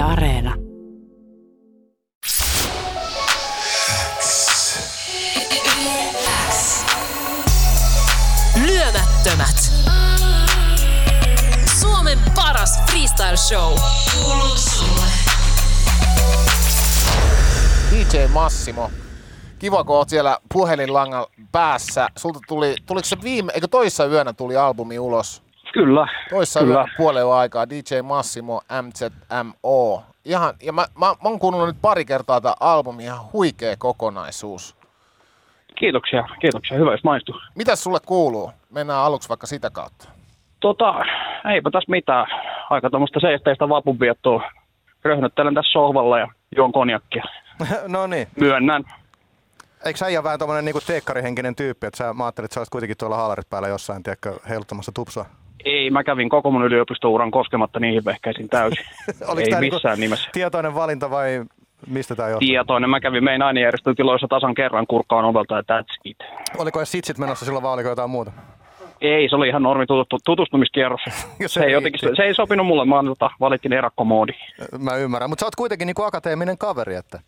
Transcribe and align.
Yle 0.00 0.08
Areena. 0.08 0.54
Lyömättömät. 8.66 9.72
Suomen 11.80 12.18
paras 12.34 12.78
freestyle 12.90 13.36
show. 13.36 13.78
Kuuluu 14.14 14.56
sulle. 14.56 15.06
DJ 17.90 18.26
Massimo. 18.32 18.90
Kiva, 19.58 19.84
kun 19.84 19.96
oot 19.96 20.08
siellä 20.08 20.38
puhelinlangan 20.52 21.26
päässä. 21.52 22.08
Sulta 22.16 22.40
tuli, 22.48 22.74
tuliko 22.86 23.06
se 23.06 23.16
viime, 23.22 23.52
eikö 23.54 23.68
toissa 23.68 24.06
yönä 24.06 24.32
tuli 24.32 24.56
albumi 24.56 24.98
ulos? 24.98 25.49
Kyllä, 25.72 26.08
Toissa 26.30 26.60
Kyllä. 26.60 26.88
puolen 26.96 27.26
aikaa 27.26 27.68
DJ 27.70 28.02
Massimo 28.02 28.60
MZMO. 28.82 30.02
Ihan, 30.24 30.54
ja 30.62 30.72
mä, 30.72 30.82
mä, 30.82 31.06
mä 31.06 31.16
oon 31.24 31.38
kuunnellut 31.38 31.68
nyt 31.68 31.82
pari 31.82 32.04
kertaa 32.04 32.40
tätä 32.40 32.54
albumia, 32.60 33.14
ihan 33.14 33.32
huikea 33.32 33.76
kokonaisuus. 33.78 34.76
kiitoksia, 35.74 36.24
kiitoksia, 36.40 36.78
hyvä 36.78 36.92
jos 36.92 37.04
maistuu. 37.04 37.34
Mitäs 37.54 37.82
sulle 37.82 37.98
kuuluu? 38.06 38.52
Mennään 38.70 39.00
aluksi 39.00 39.28
vaikka 39.28 39.46
sitä 39.46 39.70
kautta. 39.70 40.08
Tota, 40.60 40.94
eipä 41.52 41.70
tässä 41.70 41.90
mitään. 41.90 42.26
Aika 42.70 42.90
tuommoista 42.90 43.20
seesteistä 43.20 43.68
vapunviettoa. 43.68 44.50
Röhnöttelen 45.04 45.54
tässä 45.54 45.72
sohvalla 45.72 46.18
ja 46.18 46.28
juon 46.56 46.72
konjakkia. 46.72 47.24
no 47.88 48.06
niin. 48.06 48.28
Myönnän. 48.40 48.84
Eikö 49.84 49.98
sä 49.98 50.08
ihan 50.08 50.24
vähän 50.24 50.38
tommonen 50.38 50.64
niinku 50.64 50.80
teekkarihenkinen 50.86 51.56
tyyppi, 51.56 51.86
että 51.86 51.96
sä, 51.96 52.14
mä 52.14 52.24
ajattelin, 52.24 52.44
että 52.44 52.54
sä 52.54 52.60
olisit 52.60 52.72
kuitenkin 52.72 52.96
tuolla 52.96 53.16
haalarit 53.16 53.50
päällä 53.50 53.68
jossain, 53.68 54.02
tiedätkö, 54.02 54.34
heiluttamassa 54.48 54.92
tupsua? 54.92 55.26
Ei, 55.64 55.90
mä 55.90 56.04
kävin 56.04 56.28
koko 56.28 56.50
mun 56.50 56.64
yliopistouran 56.64 57.30
koskematta 57.30 57.80
niihin 57.80 58.04
vehkeisiin 58.04 58.48
täysin. 58.48 58.84
Oliko 59.28 59.44
Ei 59.44 59.50
tää 59.50 59.60
missään 59.60 59.92
niinku 59.92 60.00
nimessä. 60.00 60.30
tietoinen 60.32 60.74
valinta 60.74 61.10
vai 61.10 61.44
mistä 61.86 62.14
tää 62.16 62.28
johtuu? 62.28 62.46
Tietoinen. 62.48 62.90
Mä 62.90 63.00
kävin 63.00 63.24
meidän 63.24 63.42
ainejärjestötiloissa 63.42 64.28
tasan 64.28 64.54
kerran 64.54 64.86
kurkkaan 64.86 65.24
ovelta 65.24 65.54
ja 65.54 65.62
that's 65.62 66.00
it. 66.04 66.16
Oliko 66.58 66.78
edes 66.80 66.92
sitsit 66.92 67.18
menossa 67.18 67.44
silloin 67.44 67.62
vai 67.62 67.72
oliko 67.72 67.88
jotain 67.88 68.10
muuta? 68.10 68.32
Ei, 69.00 69.28
se 69.28 69.36
oli 69.36 69.48
ihan 69.48 69.62
normi 69.62 69.86
tutustu, 69.86 70.18
tutustumiskierros. 70.24 71.00
Se 71.40 71.48
Se 71.48 71.64
ei, 71.64 71.72
jotenkin, 71.72 72.16
se 72.16 72.22
ei 72.22 72.34
sopinut 72.34 72.66
mulle, 72.66 72.84
mä 72.84 73.02
tota, 73.06 73.30
valittiin 73.40 73.72
erakkomoodi. 73.72 74.32
Mä 74.78 74.96
ymmärrän, 74.96 75.30
mutta 75.30 75.40
sä 75.40 75.46
oot 75.46 75.56
kuitenkin 75.56 75.86
niinku 75.86 76.02
akateeminen 76.02 76.58
kaveri, 76.58 76.94
että... 76.94 77.20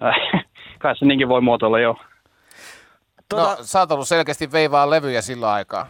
Kai 0.78 0.96
se 0.96 1.04
niinkin 1.04 1.28
voi 1.28 1.40
muotoilla, 1.40 1.78
joo. 1.78 1.96
Tota... 3.28 3.42
No, 3.42 3.56
sä 3.60 3.78
oot 3.78 3.92
ollut 3.92 4.08
selkeästi 4.08 4.52
veivaa 4.52 4.90
levyjä 4.90 5.22
sillä 5.22 5.52
aikaa. 5.52 5.86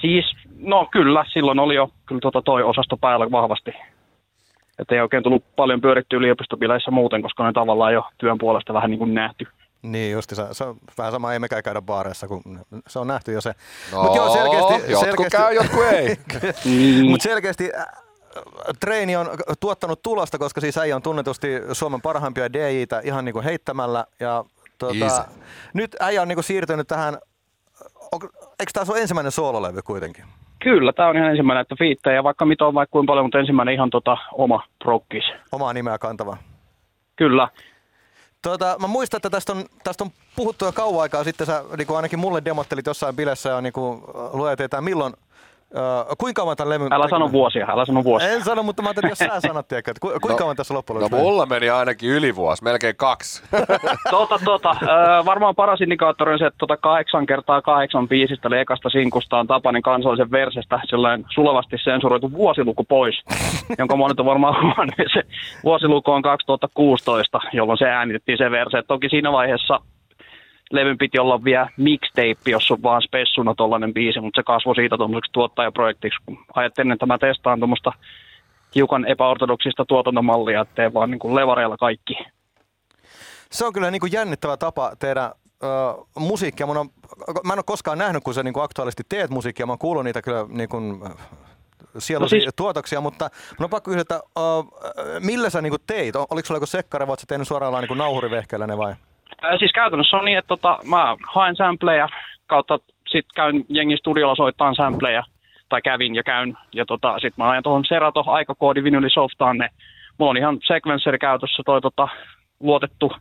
Siis, 0.00 0.24
no 0.58 0.88
kyllä, 0.92 1.24
silloin 1.32 1.58
oli 1.58 1.74
jo 1.74 1.90
kyllä 2.06 2.20
tota 2.20 2.42
toi 2.42 2.62
osasto 2.62 2.96
päällä 2.96 3.30
vahvasti. 3.30 3.70
Että 4.78 4.94
ei 4.94 5.00
oikein 5.00 5.22
tullut 5.22 5.44
paljon 5.56 5.80
pyöritty 5.80 6.16
yliopistobileissä 6.16 6.90
muuten, 6.90 7.22
koska 7.22 7.46
ne 7.46 7.52
tavallaan 7.52 7.94
jo 7.94 8.04
työn 8.18 8.38
puolesta 8.38 8.74
vähän 8.74 8.90
niin 8.90 8.98
kuin 8.98 9.14
nähty. 9.14 9.46
Niin 9.82 10.12
justi, 10.12 10.34
se, 10.34 10.46
se 10.52 10.64
on 10.64 10.76
vähän 10.98 11.12
sama, 11.12 11.32
ei 11.32 11.38
mekään 11.38 11.62
käydä 11.62 11.82
baareissa, 11.82 12.28
kun 12.28 12.42
se 12.88 12.98
on 12.98 13.06
nähty 13.06 13.32
jo 13.32 13.40
se. 13.40 13.54
No, 13.92 14.02
Mut 14.02 14.16
jotkut 14.90 15.26
käy, 15.30 15.54
jotkut 15.54 15.82
ei. 15.82 16.16
Mutta 17.10 17.22
selkeästi 17.22 17.70
äh, 17.78 17.86
treeni 18.80 19.16
on 19.16 19.30
tuottanut 19.60 20.02
tulosta, 20.02 20.38
koska 20.38 20.60
siis 20.60 20.78
äijä 20.78 20.96
on 20.96 21.02
tunnetusti 21.02 21.48
Suomen 21.72 22.02
parhaimpia 22.02 22.52
DJitä 22.52 23.00
ihan 23.04 23.24
niinku 23.24 23.42
heittämällä. 23.42 24.04
Ja 24.20 24.44
tuota, 24.78 25.24
nyt 25.74 25.96
äijä 26.00 26.22
on 26.22 26.28
niinku 26.28 26.42
siirtynyt 26.42 26.88
tähän, 26.88 27.18
eikö 28.60 28.72
tämä 28.72 28.86
ole 28.88 29.00
ensimmäinen 29.00 29.32
soololevy 29.32 29.82
kuitenkin? 29.82 30.24
Kyllä, 30.66 30.92
tämä 30.92 31.08
on 31.08 31.16
ihan 31.16 31.30
ensimmäinen, 31.30 31.62
että 31.62 31.74
fiittejä, 31.78 32.24
vaikka 32.24 32.44
mitä 32.44 32.66
on 32.66 32.74
vaikka 32.74 32.92
kuinka 32.92 33.10
paljon, 33.10 33.24
mutta 33.24 33.38
ensimmäinen 33.38 33.74
ihan 33.74 33.90
tota 33.90 34.16
oma 34.32 34.62
prokkis. 34.84 35.24
Omaa 35.52 35.72
nimeä 35.72 35.98
kantava. 35.98 36.36
Kyllä. 37.16 37.48
Tuota, 38.42 38.76
mä 38.80 38.86
muistan, 38.86 39.18
että 39.18 39.30
tästä 39.30 39.52
on, 39.52 39.64
tästä 39.84 40.04
on 40.04 40.10
puhuttu 40.36 40.64
jo 40.64 40.72
kauan 40.72 41.02
aikaa 41.02 41.24
sitten. 41.24 41.46
Sä 41.46 41.64
niin 41.76 41.86
kuin 41.86 41.96
ainakin 41.96 42.18
mulle 42.18 42.42
demottelit 42.44 42.86
jossain 42.86 43.16
bilessä 43.16 43.48
ja 43.50 43.60
niin 43.60 43.72
kuin, 43.72 44.00
luetetään 44.32 44.84
milloin, 44.84 45.14
äh, 45.76 46.06
kuinka 46.18 46.42
kauan 46.42 46.56
tämän 46.56 46.70
levyn... 46.70 46.92
Älä 46.92 47.08
sano 47.08 47.32
vuosia, 47.32 47.66
älä 47.70 47.86
sano 47.86 48.04
vuosia. 48.04 48.28
En 48.28 48.44
sano, 48.44 48.62
mutta 48.62 48.82
mä 48.82 48.88
ajattelin, 48.88 49.12
että 49.12 49.24
jos 49.24 49.42
sä 49.42 49.48
sanot, 49.48 49.68
tiedätkö, 49.68 49.90
että 49.90 50.00
ku, 50.00 50.08
kuinka 50.08 50.28
No- 50.28 50.36
kauan 50.36 50.56
tässä 50.56 50.74
loppujen 50.74 51.02
No 51.02 51.18
mulla 51.18 51.46
meni 51.46 51.70
ainakin 51.70 52.10
yli 52.10 52.36
vuosi, 52.36 52.64
melkein 52.64 52.96
kaksi. 52.96 53.42
Tota, 54.10 54.38
tota, 54.44 54.70
äh, 54.70 55.24
varmaan 55.24 55.54
paras 55.54 55.80
indikaattori 55.80 56.32
on 56.32 56.38
se, 56.38 56.46
että 56.46 56.58
tota 56.58 56.76
kahdeksan 56.76 57.26
kertaa 57.26 57.62
kahdeksan 57.62 58.08
biisistä, 58.08 58.48
eli 58.48 58.58
ekasta 58.58 58.90
sinkusta 58.90 59.38
on 59.38 59.46
Tapanin 59.46 59.82
kansallisen 59.82 60.30
versestä 60.30 60.80
sellainen 60.84 61.26
sulavasti 61.34 61.76
sensuroitu 61.84 62.32
vuosiluku 62.32 62.84
pois, 62.84 63.24
jonka 63.78 63.96
monet 63.96 64.20
on 64.20 64.26
varmaan 64.26 64.62
huomannut. 64.62 64.94
Se 65.12 65.22
vuosiluku 65.64 66.10
on 66.10 66.22
2016, 66.22 67.40
jolloin 67.52 67.78
se 67.78 67.84
äänitettiin 67.84 68.38
se 68.38 68.50
verse. 68.50 68.78
Et 68.78 68.86
Toki 68.86 69.08
siinä 69.08 69.32
vaiheessa 69.32 69.80
levyn 70.72 70.98
piti 70.98 71.18
olla 71.18 71.44
vielä 71.44 71.68
mixtape, 71.76 72.50
jos 72.50 72.70
on 72.70 72.82
vaan 72.82 73.02
spessuna 73.02 73.54
tollainen 73.54 73.94
biisi, 73.94 74.20
mutta 74.20 74.40
se 74.40 74.44
kasvoi 74.44 74.74
siitä 74.74 74.96
tuommoiseksi 74.96 75.32
tuottajaprojektiksi, 75.32 76.18
kun 76.26 76.38
ajattelin, 76.54 76.92
että 76.92 77.06
mä 77.06 77.18
testaan 77.18 77.58
tuommoista 77.60 77.92
hiukan 78.74 79.04
epäortodoksista 79.04 79.84
tuotantomallia, 79.84 80.60
ettei 80.60 80.94
vaan 80.94 81.10
niin 81.10 81.18
kuin 81.18 81.34
levareilla 81.34 81.76
kaikki. 81.76 82.14
Se 83.50 83.64
on 83.66 83.72
kyllä 83.72 83.90
niin 83.90 84.00
kuin 84.00 84.12
jännittävä 84.12 84.56
tapa 84.56 84.92
tehdä 84.98 85.24
ö, 85.24 85.66
musiikkia. 86.18 86.66
Mun 86.66 86.76
on, 86.76 86.88
mä 87.44 87.52
en 87.52 87.58
ole 87.58 87.64
koskaan 87.66 87.98
nähnyt, 87.98 88.24
kun 88.24 88.34
sä 88.34 88.42
niin 88.42 88.54
kuin 88.54 88.64
aktuaalisesti 88.64 89.02
teet 89.08 89.30
musiikkia. 89.30 89.66
Mä 89.66 89.72
oon 89.72 89.78
kuullut 89.78 90.04
niitä 90.04 90.22
kyllä 90.22 90.46
niin 90.48 90.68
kuin, 90.68 91.00
sielusi 91.98 92.36
No 92.36 92.40
siis- 92.40 92.54
tuotoksia, 92.56 93.00
mutta 93.00 93.30
mun 93.58 93.64
on 93.64 93.70
pakko 93.70 93.90
kysyä, 93.90 94.00
että 94.00 94.20
ö, 94.38 95.20
millä 95.20 95.50
sä 95.50 95.62
niin 95.62 95.70
kuin 95.70 95.82
teit? 95.86 96.16
Oliko 96.16 96.46
sulla 96.46 96.56
joku 96.56 96.66
sekkari 96.66 97.06
vai 97.06 97.12
oot 97.12 97.20
sä 97.20 97.26
tehnyt 97.28 97.48
suoraan 97.48 97.74
niin 97.80 97.88
kuin 97.88 97.98
nauhurivehkeellä 97.98 98.66
ne 98.66 98.78
vai? 98.78 98.94
Ää, 99.42 99.58
Siis 99.58 99.72
käytännössä 99.72 100.16
on 100.16 100.24
niin, 100.24 100.38
että 100.38 100.48
tota, 100.48 100.78
mä 100.90 101.16
haen 101.28 101.56
sampleja 101.56 102.08
kautta 102.46 102.78
sit 103.08 103.26
käyn 103.34 103.64
jengin 103.68 103.98
studiolla 103.98 104.34
soittaa 104.34 104.74
sampleja 104.74 105.22
tai 105.68 105.82
kävin 105.82 106.14
ja 106.14 106.22
käyn 106.22 106.58
ja 106.74 106.86
tota, 106.86 107.18
sit 107.18 107.36
mä 107.36 107.50
ajan 107.50 107.62
tuohon 107.62 107.84
Serato 107.84 108.24
aikakoodi 108.26 108.84
vinylisoftaan 108.84 109.58
ne. 109.58 109.68
Mulla 110.18 110.30
on 110.30 110.36
ihan 110.36 110.58
sequenceri 110.66 111.18
käytössä 111.18 111.62
toi 111.66 111.80
tota, 111.80 112.08
luotettu 112.60 113.12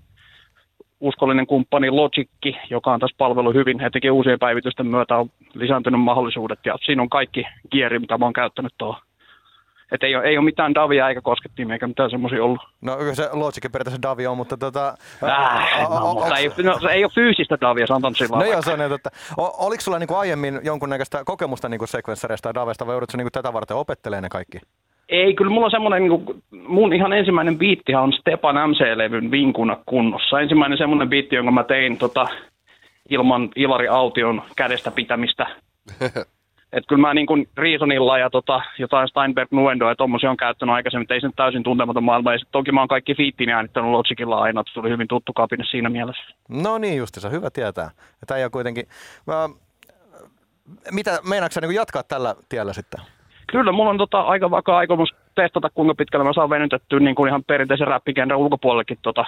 uskollinen 0.99 1.47
kumppani 1.47 1.89
Logicki, 1.89 2.57
joka 2.69 2.93
on 2.93 2.99
tässä 2.99 3.15
palvelu 3.17 3.53
hyvin, 3.53 3.81
etenkin 3.81 4.11
uusien 4.11 4.39
päivitysten 4.39 4.87
myötä 4.87 5.17
on 5.17 5.29
lisääntynyt 5.53 6.01
mahdollisuudet 6.01 6.59
ja 6.65 6.75
siinä 6.85 7.01
on 7.01 7.09
kaikki 7.09 7.45
kieri, 7.69 7.99
mitä 7.99 8.17
mä 8.17 8.25
oon 8.25 8.33
käyttänyt 8.33 8.73
tuohon. 8.77 9.01
Et 9.91 10.03
ei, 10.03 10.15
ole, 10.15 10.23
ei 10.23 10.37
ole 10.37 10.45
mitään 10.45 10.73
davia 10.73 11.09
eikä 11.09 11.21
koskettimia 11.21 11.73
eikä 11.73 11.87
mitään 11.87 12.09
semmoisia 12.09 12.43
ollut. 12.43 12.61
No 12.81 12.97
kyllä 12.97 13.15
se 13.15 13.29
Logicin 13.33 13.71
periaatteessa 13.71 14.01
Davi 14.01 14.27
on, 14.27 14.37
mutta 14.37 14.57
tota... 14.57 14.97
Äh, 15.23 15.89
no, 15.89 15.95
o- 15.95 16.13
mutta 16.13 16.37
ei, 16.37 16.51
no, 16.63 16.79
se 16.79 16.87
ei 16.87 17.03
ole 17.03 17.11
fyysistä 17.15 17.57
davia, 17.61 17.87
sanotaan 17.87 18.15
sillä 18.15 18.37
No 18.37 18.43
joo, 18.45 18.61
se 18.61 18.73
on 18.73 18.79
niin, 18.79 18.93
että 18.93 19.09
o- 19.37 19.65
oliko 19.65 19.81
sulla 19.81 19.99
niinku 19.99 20.15
aiemmin 20.15 20.59
jonkunnäköistä 20.63 21.23
kokemusta 21.25 21.69
niinku 21.69 21.87
sequencereista 21.87 22.49
ja 22.49 22.53
davesta 22.53 22.87
vai 22.87 22.93
joudutko 22.93 23.17
niinku 23.17 23.31
tätä 23.31 23.53
varten 23.53 23.77
opettelemaan 23.77 24.23
ne 24.23 24.29
kaikki? 24.29 24.57
Ei, 25.09 25.33
kyllä 25.33 25.51
mulla 25.51 25.65
on 25.65 25.71
semmoinen, 25.71 26.03
niin 26.03 26.25
kuin, 26.25 26.43
mun 26.67 26.93
ihan 26.93 27.13
ensimmäinen 27.13 27.57
biittihan 27.57 28.03
on 28.03 28.13
Stepan 28.13 28.55
MC-levyn 28.69 29.31
vinkuna 29.31 29.77
kunnossa. 29.85 30.39
Ensimmäinen 30.41 30.77
semmoinen 30.77 31.09
biitti, 31.09 31.35
jonka 31.35 31.51
mä 31.51 31.63
tein 31.63 31.97
tota, 31.97 32.27
ilman 33.09 33.49
Ilari 33.55 33.87
Aution 33.87 34.41
kädestä 34.55 34.91
pitämistä. 34.91 35.47
Et 36.75 36.83
kyllä 36.87 37.01
mä 37.01 37.13
niin 37.13 37.27
kuin 37.27 37.49
Reasonilla 37.57 38.17
ja 38.17 38.29
tota, 38.29 38.61
jotain 38.77 39.07
Steinberg 39.07 39.51
Nuendoa 39.51 39.89
ja 39.89 39.95
tommosia 39.95 40.31
on 40.31 40.37
käyttänyt 40.37 40.75
aikaisemmin, 40.75 41.03
että 41.03 41.13
ei 41.13 41.21
se 41.21 41.27
nyt 41.27 41.35
täysin 41.35 41.63
tuntematon 41.63 42.03
maailma. 42.03 42.33
Ja 42.33 42.39
sit 42.39 42.47
toki 42.51 42.71
mä 42.71 42.81
oon 42.81 42.87
kaikki 42.87 43.15
fiittini 43.15 43.53
äänittänyt 43.53 43.91
Logicilla 43.91 44.41
aina, 44.41 44.61
että 44.61 44.71
se 44.71 44.73
tuli 44.73 44.89
hyvin 44.89 45.07
tuttu 45.07 45.33
kapine 45.33 45.63
siinä 45.65 45.89
mielessä. 45.89 46.23
No 46.49 46.77
niin 46.77 46.97
justiinsa, 46.97 47.29
hyvä 47.29 47.49
tietää. 47.49 47.89
Tämä 48.27 48.37
ei 48.37 48.43
ole 48.43 48.49
kuitenkin... 48.49 48.85
Mä, 49.27 49.49
mitä, 50.91 51.19
meinaatko 51.29 51.53
sä 51.53 51.61
niinku 51.61 51.75
jatkaa 51.75 52.03
tällä 52.03 52.35
tiellä 52.49 52.73
sitten? 52.73 53.01
Kyllä, 53.51 53.71
mulla 53.71 53.89
on 53.89 53.97
tota, 53.97 54.21
aika 54.21 54.51
vakaa 54.51 54.77
aikomus 54.77 55.09
testata, 55.35 55.69
kuinka 55.69 55.95
pitkälle 55.95 56.25
mä 56.25 56.33
saan 56.33 56.49
venytettyä 56.49 56.99
niin 56.99 57.15
kuin 57.15 57.27
ihan 57.27 57.43
perinteisen 57.43 57.87
räppikenren 57.87 58.37
ulkopuolellekin 58.37 58.97
tota, 59.01 59.25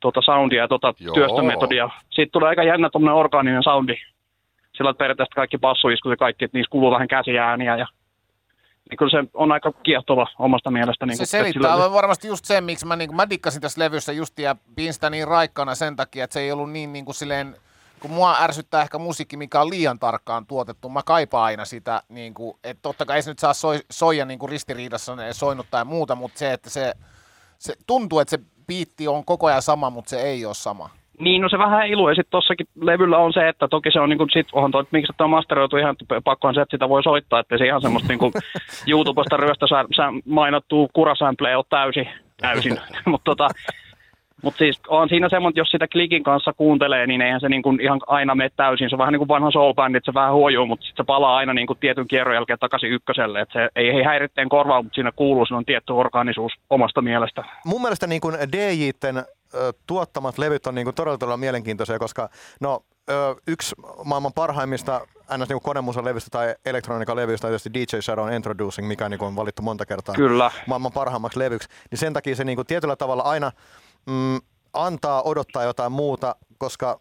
tota 0.00 0.22
soundia 0.22 0.62
ja 0.62 0.68
tota 0.68 0.94
Joo. 1.00 1.14
työstömetodia. 1.14 1.90
Siitä 2.10 2.32
tulee 2.32 2.48
aika 2.48 2.62
jännä 2.62 2.90
tuommoinen 2.90 3.20
orgaaninen 3.20 3.62
soundi. 3.62 3.94
Sillä 4.76 4.90
että 4.90 4.98
periaatteessa 4.98 5.34
kaikki 5.34 5.58
bassoiskut 5.58 6.10
ja 6.10 6.16
kaikki, 6.16 6.44
että 6.44 6.58
niissä 6.58 6.70
kuuluu 6.70 6.90
vähän 6.90 7.08
käsiääniä 7.08 7.76
ja 7.76 7.86
niin 8.90 8.96
kyllä 8.98 9.10
se 9.22 9.28
on 9.34 9.52
aika 9.52 9.72
kiehtova 9.72 10.26
omasta 10.38 10.70
mielestä. 10.70 11.06
Niin 11.06 11.16
Se 11.16 11.20
kuin, 11.20 11.26
selittää 11.26 11.76
sillä- 11.76 11.92
varmasti 11.92 12.28
just 12.28 12.44
sen, 12.44 12.64
miksi 12.64 12.86
mä, 12.86 12.96
niin 12.96 13.16
mä 13.16 13.30
dikkasin 13.30 13.60
tässä 13.62 13.80
levyssä 13.80 14.12
just 14.12 14.38
ja 14.38 14.56
pidin 14.76 14.94
sitä 14.94 15.10
niin 15.10 15.28
raikkana 15.28 15.74
sen 15.74 15.96
takia, 15.96 16.24
että 16.24 16.34
se 16.34 16.40
ei 16.40 16.52
ollut 16.52 16.70
niin, 16.72 16.92
niin 16.92 17.04
kuin 17.04 17.14
silleen, 17.14 17.56
kun 18.00 18.10
mua 18.10 18.36
ärsyttää 18.40 18.82
ehkä 18.82 18.98
musiikki, 18.98 19.36
mikä 19.36 19.60
on 19.60 19.70
liian 19.70 19.98
tarkkaan 19.98 20.46
tuotettu. 20.46 20.88
Mä 20.88 21.02
kaipaan 21.02 21.44
aina 21.44 21.64
sitä, 21.64 22.02
niin 22.08 22.34
kuin, 22.34 22.56
että 22.64 22.82
totta 22.82 23.04
kai 23.04 23.16
ei 23.16 23.22
se 23.22 23.30
nyt 23.30 23.38
saa 23.38 23.54
soi, 23.54 23.80
soija 23.90 24.24
niin 24.24 24.38
kuin 24.38 24.50
ristiriidassa 24.50 25.16
ne 25.16 25.32
soinut 25.32 25.66
tai 25.70 25.84
muuta, 25.84 26.14
mutta 26.14 26.38
se, 26.38 26.52
että 26.52 26.70
se, 26.70 26.94
se 27.58 27.74
tuntuu, 27.86 28.18
että 28.18 28.30
se 28.30 28.38
biitti 28.66 29.08
on 29.08 29.24
koko 29.24 29.46
ajan 29.46 29.62
sama, 29.62 29.90
mutta 29.90 30.08
se 30.10 30.20
ei 30.22 30.46
ole 30.46 30.54
sama. 30.54 30.90
Niin, 31.18 31.42
no 31.42 31.48
se 31.48 31.58
vähän 31.58 31.80
heilu, 31.80 32.08
ja 32.08 32.14
sitten 32.14 32.30
tossakin 32.30 32.66
levyllä 32.80 33.18
on 33.18 33.32
se, 33.32 33.48
että 33.48 33.68
toki 33.68 33.90
se 33.92 34.00
on 34.00 34.08
niinku, 34.08 34.26
sit 34.32 34.46
onhan 34.52 34.70
toi, 34.70 34.84
miksi 34.90 35.12
tämä 35.16 35.28
masteroitu 35.28 35.76
ihan 35.76 35.96
pakkohan 36.24 36.54
se, 36.54 36.60
että 36.60 36.76
sitä 36.76 36.88
voi 36.88 37.02
soittaa, 37.02 37.40
että 37.40 37.58
se 37.58 37.66
ihan 37.66 37.82
semmoista 37.82 38.08
niinku 38.08 38.32
YouTubesta 38.92 39.36
ryöstä 39.36 39.66
mainottuu 40.24 40.90
kurasample 40.92 41.56
ole 41.56 41.64
täysin, 41.70 42.08
täysin. 42.40 42.76
mutta 43.06 43.24
tota, 43.24 43.48
mutta 44.42 44.58
siis 44.58 44.80
on 44.88 45.08
siinä 45.08 45.28
semmoinen, 45.28 45.60
jos 45.60 45.70
sitä 45.70 45.88
klikin 45.88 46.22
kanssa 46.22 46.52
kuuntelee, 46.52 47.06
niin 47.06 47.20
eihän 47.20 47.40
se 47.40 47.48
niinku 47.48 47.76
ihan 47.80 48.00
aina 48.06 48.34
mene 48.34 48.50
täysin. 48.56 48.90
Se 48.90 48.94
on 48.94 48.98
vähän 48.98 49.12
niin 49.12 49.18
kuin 49.18 49.28
vanha 49.28 49.50
soul 49.50 49.74
band, 49.74 49.94
että 49.94 50.12
se 50.12 50.14
vähän 50.14 50.34
huojuu, 50.34 50.66
mutta 50.66 50.86
sitten 50.86 51.04
se 51.04 51.06
palaa 51.06 51.36
aina 51.36 51.54
niinku 51.54 51.74
tietyn 51.74 52.08
kierron 52.08 52.34
jälkeen 52.34 52.58
takaisin 52.58 52.90
ykköselle. 52.90 53.40
Et 53.40 53.48
se 53.52 53.68
ei, 53.76 53.90
ei 53.90 54.02
häiritteen 54.02 54.48
korvaa, 54.48 54.82
mutta 54.82 54.94
siinä 54.94 55.12
kuuluu 55.16 55.46
on 55.50 55.64
tietty 55.64 55.92
organisuus 55.92 56.52
omasta 56.70 57.02
mielestä. 57.02 57.44
Mun 57.64 57.82
mielestä 57.82 58.06
niin 58.06 58.20
kuin 58.20 58.34
DJten 58.52 59.24
tuottamat 59.86 60.38
levyt 60.38 60.66
on 60.66 60.74
niin 60.74 60.84
kuin 60.84 60.94
todella, 60.94 61.18
todella 61.18 61.36
mielenkiintoisia, 61.36 61.98
koska 61.98 62.28
no, 62.60 62.84
yksi 63.46 63.74
maailman 64.04 64.32
parhaimmista 64.32 65.00
ns. 65.38 65.48
Niin 65.48 65.60
konemusan 65.60 66.04
levystä 66.04 66.30
tai 66.30 66.54
elektroniikan 66.64 67.16
levystä 67.16 67.46
on 67.46 67.50
tietysti 67.50 67.74
DJ 67.74 68.00
Shadow 68.00 68.32
Introducing, 68.32 68.88
mikä 68.88 69.08
niin 69.08 69.18
kuin 69.18 69.26
on 69.26 69.36
valittu 69.36 69.62
monta 69.62 69.86
kertaa 69.86 70.14
Kyllä. 70.14 70.50
maailman 70.66 70.92
parhaimmaksi 70.92 71.38
levyksi. 71.38 71.68
Niin 71.90 71.98
sen 71.98 72.12
takia 72.12 72.36
se 72.36 72.44
niin 72.44 72.56
kuin 72.56 72.66
tietyllä 72.66 72.96
tavalla 72.96 73.22
aina 73.22 73.52
mm, 74.06 74.40
antaa 74.72 75.22
odottaa 75.22 75.64
jotain 75.64 75.92
muuta, 75.92 76.36
koska 76.58 77.00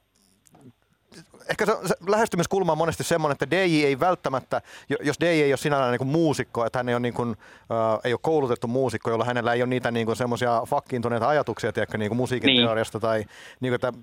ehkä 1.49 1.65
se, 1.65 1.77
se 1.85 1.95
lähestymiskulma 2.07 2.71
on 2.71 2.77
monesti 2.77 3.03
semmoinen, 3.03 3.33
että 3.33 3.51
DJ 3.51 3.85
ei 3.85 3.99
välttämättä, 3.99 4.61
jos 5.03 5.19
DJ 5.19 5.25
ei 5.25 5.51
ole 5.51 5.57
sinällään 5.57 5.91
niin 5.91 5.97
kuin 5.99 6.07
muusikko, 6.07 6.65
että 6.65 6.79
hän 6.79 6.89
ei 6.89 6.95
ole, 6.95 6.99
niin 6.99 7.13
kuin, 7.13 7.29
äh, 7.71 7.99
ei 8.03 8.13
ole 8.13 8.19
koulutettu 8.23 8.67
muusikko, 8.67 9.09
jolla 9.09 9.25
hänellä 9.25 9.53
ei 9.53 9.61
ole 9.61 9.69
niitä 9.69 9.91
niin 9.91 10.05
kuin 10.05 10.15
semmoisia 10.15 10.61
fakkiintuneita 10.67 11.27
ajatuksia 11.27 11.73
tiedätkö, 11.73 11.97
niin 11.97 12.09
kuin 12.09 12.17
musiikin 12.17 12.47
niin. 12.47 12.65
teoriasta 12.65 12.99
tai 12.99 13.25
niin 13.59 13.71
kuin, 13.71 13.73
että 13.73 13.93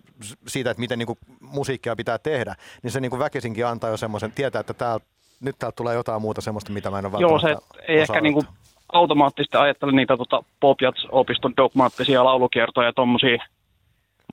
siitä, 0.47 0.71
että 0.71 0.81
miten 0.81 0.99
niin 0.99 1.07
kuin, 1.07 1.19
musiikkia 1.41 1.97
pitää 1.97 2.19
tehdä, 2.19 2.55
niin 2.83 2.91
se 2.91 3.01
niin 3.01 3.11
kuin 3.11 3.21
väkisinkin 3.21 3.67
antaa 3.67 3.91
jo 3.91 3.97
semmoisen, 3.97 4.33
tietää, 4.33 4.61
että 4.61 4.75
täällä, 4.75 5.05
nyt 5.41 5.57
täältä 5.59 5.77
tulee 5.77 5.95
jotain 5.95 6.23
muuta 6.23 6.41
semmoista, 6.41 6.73
mitä 6.73 6.91
mä 6.91 6.99
en 6.99 7.07
ole 7.07 7.21
Joo, 7.21 7.39
se 7.39 7.57
ei 7.89 7.99
ehkä 7.99 8.21
niin 8.21 8.35
kuin 8.35 8.47
automaattisesti 8.93 9.57
ajattele 9.57 9.93
niitä 9.93 10.17
tota, 10.17 10.43
Popjats-opiston 10.61 11.57
dogmaattisia 11.57 12.25
laulukiertoja 12.25 12.89
ja 12.89 12.93
tuommoisia 12.93 13.39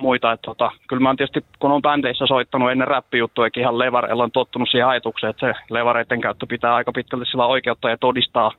muita. 0.01 0.31
Että 0.31 0.45
tota, 0.45 0.71
kyllä 0.88 0.99
mä 1.01 1.09
oon 1.09 1.17
tietysti, 1.17 1.45
kun 1.59 1.71
on 1.71 1.81
bändeissä 1.81 2.27
soittanut 2.27 2.71
ennen 2.71 2.88
räppijuttujakin 2.88 3.61
ihan 3.61 3.79
levareilla, 3.79 4.23
on 4.23 4.31
tottunut 4.31 4.69
siihen 4.71 4.88
ajatukseen, 4.88 5.29
että 5.29 5.47
se 5.47 5.53
levareiden 5.69 6.21
käyttö 6.21 6.45
pitää 6.49 6.75
aika 6.75 6.91
pitkälti 6.91 7.25
sillä 7.25 7.45
oikeutta 7.45 7.89
ja 7.89 7.97
todistaa, 7.97 8.51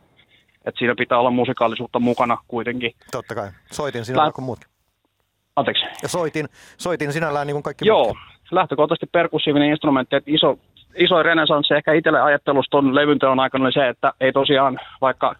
että 0.64 0.79
siinä 0.79 0.94
pitää 0.99 1.19
olla 1.19 1.31
musikaalisuutta 1.31 1.99
mukana 1.99 2.38
kuitenkin. 2.49 2.93
Totta 3.12 3.35
kai. 3.35 3.49
Soitin 3.73 4.05
sinällään 4.05 4.26
Lä- 4.29 4.32
kuin 4.32 4.44
muutkin. 4.44 4.69
Anteeksi. 5.56 5.85
Ja 6.02 6.08
soitin, 6.08 6.46
soitin 6.79 7.12
sinällään 7.12 7.46
niin 7.46 7.55
kuin 7.55 7.62
kaikki 7.62 7.88
Joo, 7.88 8.05
muutkin. 8.05 8.23
lähtökohtaisesti 8.50 9.06
perkussiivinen 9.12 9.70
instrumentti, 9.70 10.17
että 10.17 10.31
iso, 10.31 10.58
iso 10.96 11.23
renesanssi 11.23 11.75
ehkä 11.75 11.93
itselle 11.93 12.20
ajattelusta 12.20 12.79
on 12.79 12.94
levynteon 12.94 13.40
aikana 13.40 13.64
oli 13.64 13.73
se, 13.73 13.88
että 13.88 14.12
ei 14.20 14.32
tosiaan, 14.32 14.81
vaikka 15.00 15.35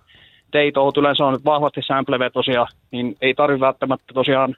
teitout 0.51 0.97
yleensä 0.97 1.25
on 1.25 1.39
vahvasti 1.45 1.81
samplevetosia, 1.87 2.67
niin 2.91 3.17
ei 3.21 3.35
tarvitse 3.35 3.61
välttämättä 3.61 4.15
tosiaan 4.15 4.57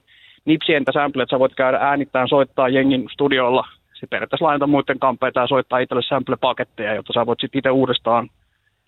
nipsientä 0.51 0.93
sample, 0.93 1.23
että 1.23 1.35
sä 1.35 1.39
voit 1.39 1.55
käydä 1.55 1.79
äänittämään, 1.81 2.29
soittaa 2.29 2.69
jengin 2.69 3.09
studiolla, 3.13 3.65
se 4.01 4.07
periaatteessa 4.07 4.47
lainata 4.47 4.67
muiden 4.67 4.99
kampeita 4.99 5.41
ja 5.41 5.47
soittaa 5.47 5.79
itselle 5.79 6.03
sample-paketteja, 6.03 6.95
jotta 6.95 7.13
sä 7.13 7.27
voit 7.27 7.41
sitten 7.41 7.59
itse 7.59 7.71
uudestaan 7.71 8.29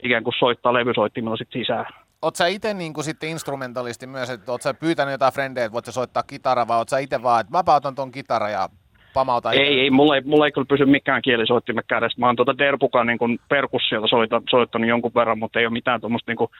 ikään 0.02 0.24
kuin 0.24 0.34
soittaa 0.38 0.72
levysoittimella 0.72 1.36
sit 1.36 1.52
sisään. 1.52 1.86
Oot 2.22 2.36
sä 2.36 2.46
itse 2.46 2.74
niin 2.74 2.92
sitten 3.00 3.28
instrumentalisti 3.28 4.06
myös, 4.06 4.30
että 4.30 4.52
oot 4.52 4.62
sä 4.62 4.74
pyytänyt 4.74 5.12
jotain 5.12 5.32
frendejä, 5.32 5.64
että 5.64 5.74
voit 5.74 5.84
sä 5.84 5.92
soittaa 5.92 6.22
kitaraa, 6.22 6.68
vai 6.68 6.78
oot 6.78 6.88
sä 6.88 6.98
itse 6.98 7.22
vaan, 7.22 7.40
että 7.40 7.52
mä 7.52 7.74
otan 7.74 7.94
ton 7.94 8.12
kitara 8.12 8.48
ja 8.48 8.68
pamauta 9.14 9.52
Ei, 9.52 9.80
ei, 9.80 9.90
mulla 9.90 10.14
ei, 10.16 10.22
mulla 10.24 10.46
ei 10.46 10.52
kyllä 10.52 10.66
pysy 10.68 10.86
mikään 10.86 11.22
kielisoittimen 11.22 11.84
kädessä. 11.88 12.20
Mä 12.20 12.26
oon 12.26 12.36
tuota 12.36 12.58
Derpukan 12.58 13.06
niin 13.06 13.40
perkussiota 13.48 14.06
soittanut, 14.06 14.44
soittanut 14.50 14.88
jonkun 14.88 15.12
verran, 15.14 15.38
mutta 15.38 15.58
ei 15.58 15.66
ole 15.66 15.72
mitään 15.72 16.00
tuommoista 16.00 16.30
niin 16.30 16.36
kuin, 16.36 16.50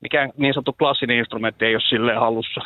mikään 0.00 0.30
niin 0.36 0.54
sanottu 0.54 0.72
klassinen 0.72 1.18
instrumentti 1.18 1.64
ei 1.64 1.74
ole 1.74 1.82
silleen 1.88 2.20
hallussa. 2.20 2.60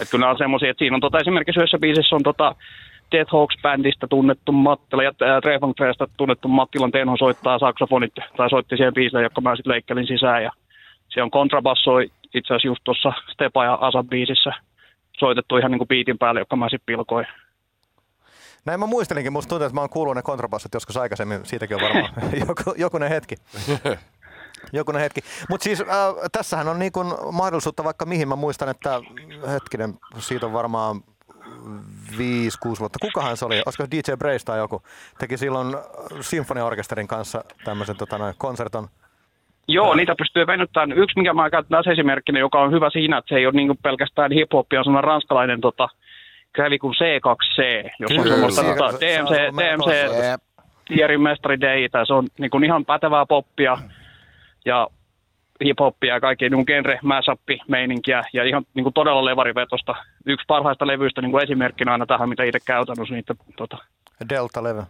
Et 0.00 0.10
kyllä 0.10 0.30
on 0.30 0.38
semmoisia, 0.38 0.70
että 0.70 0.78
siinä 0.78 0.94
on 0.96 1.00
tota, 1.00 1.18
esimerkiksi 1.18 1.60
yhdessä 1.60 1.78
biisissä 1.78 2.16
on 2.16 2.22
tota, 2.22 2.54
Death 3.12 3.32
Hawks-bändistä 3.32 4.06
tunnettu 4.10 4.52
Mattila 4.52 5.02
ja 5.02 5.12
Trevon 5.42 5.74
tunnettu 6.16 6.48
Mattilan 6.48 6.92
Tenho 6.92 7.16
soittaa 7.16 7.58
saksofonit, 7.58 8.12
tai 8.36 8.50
soitti 8.50 8.76
siihen 8.76 8.94
biisille, 8.94 9.22
joka 9.22 9.40
mä 9.40 9.56
sitten 9.56 9.72
leikkelin 9.72 10.06
sisään. 10.06 10.42
Ja 10.42 10.52
se 11.08 11.22
on 11.22 11.30
kontrabasso 11.30 11.98
itse 12.34 12.54
asiassa 12.54 12.68
just 12.68 12.80
tuossa 12.84 13.12
Stepa 13.32 13.64
ja 13.64 13.74
Asa 13.74 14.04
biisissä 14.04 14.52
soitettu 15.18 15.56
ihan 15.56 15.70
niin 15.70 15.78
kuin 15.78 15.88
biitin 15.88 16.18
päälle, 16.18 16.40
joka 16.40 16.56
mä 16.56 16.68
sitten 16.68 16.86
pilkoin. 16.86 17.26
Näin 18.64 18.80
mä 18.80 18.86
muistelinkin, 18.86 19.32
musta 19.32 19.48
tuntuu, 19.48 19.66
että 19.66 19.74
mä 19.74 19.80
oon 19.80 19.90
kuullut 19.90 20.14
ne 20.14 20.22
kontrabassot 20.22 20.74
joskus 20.74 20.96
aikaisemmin, 20.96 21.40
siitäkin 21.42 21.76
on 21.76 21.82
varmaan 21.82 22.12
joku, 22.48 22.74
jokunen 22.76 23.08
hetki. 23.08 23.34
Jokunen 24.72 25.02
hetki. 25.02 25.20
Mutta 25.48 25.64
siis 25.64 25.80
äh, 25.80 25.86
tässähän 26.32 26.68
on 26.68 26.78
niin 26.78 26.92
kun 26.92 27.18
mahdollisuutta 27.32 27.84
vaikka 27.84 28.06
mihin. 28.06 28.28
Mä 28.28 28.36
muistan, 28.36 28.68
että 28.68 29.00
hetkinen, 29.52 29.94
siitä 30.18 30.46
on 30.46 30.52
varmaan 30.52 30.96
5-6 30.96 32.80
vuotta. 32.80 32.98
Kukahan 33.00 33.36
se 33.36 33.44
oli? 33.44 33.62
Olisiko 33.66 33.86
DJ 33.90 34.12
Brace 34.18 34.44
tai 34.44 34.58
joku? 34.58 34.82
Teki 35.18 35.36
silloin 35.36 35.76
sinfoniaorkesterin 36.20 37.08
kanssa 37.08 37.44
tämmöisen 37.64 37.96
tota, 37.96 38.18
noin, 38.18 38.34
konserton. 38.38 38.88
Joo, 39.68 39.94
niitä 39.94 40.14
pystyy 40.18 40.46
venyttämään. 40.46 40.98
Yksi, 40.98 41.18
mikä 41.18 41.34
mä 41.34 41.50
käytän 41.50 41.70
tässä 41.70 41.90
esimerkkinä, 41.90 42.38
joka 42.38 42.62
on 42.62 42.72
hyvä 42.72 42.90
siinä, 42.90 43.18
että 43.18 43.28
se 43.28 43.34
ei 43.34 43.46
ole 43.46 43.54
niin 43.54 43.78
pelkästään 43.82 44.32
hip-hopia, 44.32 44.78
on 44.78 44.84
sellainen 44.84 45.04
ranskalainen 45.04 45.60
tota, 45.60 45.88
kävi 46.52 46.78
kuin 46.78 46.94
C2C, 46.94 47.90
jos 47.98 48.18
on 48.18 48.28
semmoista 48.28 48.62
tota, 48.62 48.88
DMC, 49.00 49.30
DMC, 49.30 49.92
Thierry 50.86 51.18
Mestari 51.18 51.60
Day, 51.60 51.88
se 52.06 52.12
on 52.14 52.26
niin 52.38 52.50
kuin 52.50 52.64
ihan 52.64 52.84
pätevää 52.84 53.26
poppia 53.26 53.78
ja 54.64 54.88
hip-hoppia 55.64 56.14
ja 56.14 56.20
kaikkea 56.20 56.50
niin 56.50 56.64
genre 56.66 56.98
mashup 57.02 57.40
meininkiä 57.68 58.24
ja 58.32 58.44
ihan 58.44 58.64
niin 58.74 58.84
kuin 58.84 58.94
todella 58.94 59.24
levarivetosta. 59.24 59.94
Yksi 60.26 60.44
parhaista 60.48 60.86
levyistä 60.86 61.22
niin 61.22 61.30
kuin 61.30 61.42
esimerkkinä 61.42 61.92
aina 61.92 62.06
tähän, 62.06 62.28
mitä 62.28 62.44
itse 62.44 62.58
käytän, 62.60 62.96
on 63.00 63.06
niitä, 63.10 63.34
tota... 63.56 63.78
Delta-levy. 64.28 64.82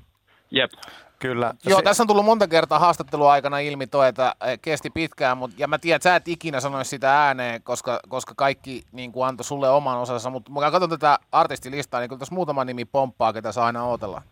Jep. 0.50 0.70
Kyllä. 1.18 1.54
Joo, 1.66 1.78
se... 1.78 1.84
tässä 1.84 2.02
on 2.02 2.06
tullut 2.06 2.24
monta 2.24 2.48
kertaa 2.48 2.78
haastattelua 2.78 3.32
aikana 3.32 3.58
ilmi 3.58 3.86
toi, 3.86 4.08
että 4.08 4.34
eh, 4.46 4.58
kesti 4.62 4.90
pitkään, 4.90 5.38
mutta, 5.38 5.56
ja 5.58 5.68
mä 5.68 5.78
tiedän, 5.78 5.96
että 5.96 6.10
sä 6.10 6.16
et 6.16 6.28
ikinä 6.28 6.60
sanoisi 6.60 6.88
sitä 6.88 7.24
ääneen, 7.24 7.62
koska, 7.62 8.00
koska 8.08 8.34
kaikki 8.36 8.82
niin 8.92 9.12
kuin 9.12 9.26
antoi 9.26 9.44
sulle 9.44 9.70
oman 9.70 9.98
osansa, 9.98 10.30
mutta 10.30 10.52
mä 10.52 10.70
katson 10.70 10.90
tätä 10.90 11.18
artistilistaa, 11.32 12.00
niin 12.00 12.08
kyllä 12.08 12.18
tässä 12.18 12.34
muutama 12.34 12.64
nimi 12.64 12.84
pomppaa, 12.84 13.32
ketä 13.32 13.52
saa 13.52 13.66
aina 13.66 13.84
ootella. 13.84 14.22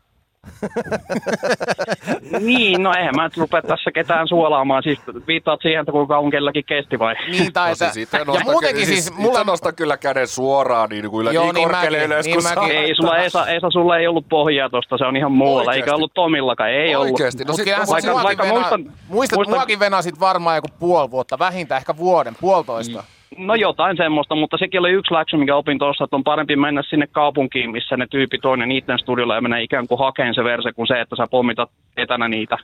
niin, 2.41 2.83
no 2.83 2.93
eihän 2.99 3.17
mä 3.17 3.25
nyt 3.25 3.37
rupea 3.37 3.63
tässä 3.63 3.91
ketään 3.95 4.29
suolaamaan. 4.29 4.83
Siis 4.83 4.99
viittaat 5.27 5.61
siihen, 5.63 5.81
että 5.81 5.93
kuinka 5.93 6.19
on 6.19 6.31
kelläkin 6.31 6.65
kesti 6.65 6.99
vai? 6.99 7.15
Niin, 7.31 7.53
tai 7.53 7.71
no, 7.71 7.93
siis 7.93 8.13
ja 8.13 8.25
muutenkin 8.45 8.87
siis... 8.87 9.05
siis 9.05 9.19
mulla... 9.19 9.45
nostaa 9.45 9.73
kyllä 9.73 9.97
käden 9.97 10.29
suoraan 10.29 10.89
niin 10.89 11.11
kuin 11.11 11.35
Joo, 11.35 11.45
niin, 11.45 11.55
niin 11.55 11.69
korkealle 11.69 12.05
ylös, 12.05 12.27
niin 12.27 12.43
mäkin. 12.43 12.77
Ei, 12.77 12.95
sulla 12.95 13.19
Esa, 13.19 13.47
Esa, 13.47 13.71
sulla 13.71 13.99
ei 13.99 14.07
ollut 14.07 14.29
pohjaa 14.29 14.71
tosta, 14.71 14.99
se 14.99 15.05
on 15.05 15.17
ihan 15.17 15.33
muualla. 15.33 15.59
Oikeasti. 15.59 15.81
Eikä 15.81 15.95
ollut 15.95 16.15
Tomillakaan, 16.15 16.71
ei 16.71 16.97
Oikeasti. 16.97 17.43
ollut. 17.43 17.59
No, 17.59 17.65
sit, 17.65 17.89
vaikka, 17.91 18.23
vaikka 18.23 18.45
vena, 18.45 18.55
muistan, 18.55 18.81
muistat, 19.09 19.37
muistan, 19.37 19.57
muakin 19.57 19.81
venasit 19.81 20.21
varmaan 20.21 20.57
joku 20.57 20.69
puoli 20.79 21.11
vuotta, 21.11 21.39
vähintään 21.39 21.79
ehkä 21.79 21.97
vuoden, 21.97 22.37
puolitoista. 22.41 22.99
Mm. 22.99 23.20
No 23.37 23.55
jotain 23.55 23.97
semmoista, 23.97 24.35
mutta 24.35 24.59
sekin 24.59 24.81
oli 24.81 24.91
yksi 24.91 25.15
läksy, 25.15 25.37
mikä 25.37 25.57
opin 25.57 25.79
tuossa, 25.79 26.05
että 26.05 26.17
on 26.17 26.25
parempi 26.25 26.57
mennä 26.57 26.83
sinne 26.91 27.07
kaupunkiin, 27.07 27.71
missä 27.71 27.97
ne 27.97 28.07
tyypit 28.11 28.45
on 28.45 28.61
ja 28.61 28.67
niiden 28.67 28.99
studiolla 28.99 29.35
ja 29.35 29.41
mennä 29.41 29.59
ikään 29.59 29.89
kuin 29.89 29.99
hakeen 29.99 30.35
se 30.35 30.45
verse 30.45 30.73
kuin 30.73 30.87
se, 30.89 31.01
että 31.01 31.17
sä 31.17 31.27
pommitat 31.31 31.71
etänä 31.97 32.29
niitä. 32.29 32.57